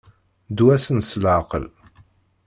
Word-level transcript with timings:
Ddu-asen 0.49 0.99
s 1.09 1.11
leɛqel. 1.23 1.65